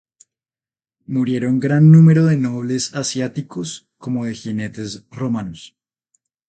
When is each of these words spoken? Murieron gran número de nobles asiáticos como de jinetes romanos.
Murieron 1.05 1.59
gran 1.59 1.91
número 1.91 2.25
de 2.25 2.35
nobles 2.35 2.95
asiáticos 2.95 3.87
como 3.99 4.25
de 4.25 4.33
jinetes 4.33 5.05
romanos. 5.11 5.75